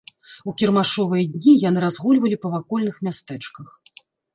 [0.51, 3.67] У кірмашовыя дні яны разгульвалі па вакольных мястэчках.